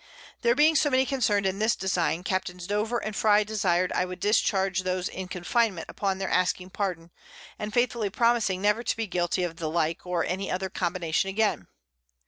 [0.41, 4.19] There being so many concern'd in this Design, Captains Dover and Fry desired I would
[4.19, 7.11] discharge those in Confinement upon their asking Pardon,
[7.59, 11.67] and faithfully promising never to be guilty of the like, or any other Combination again.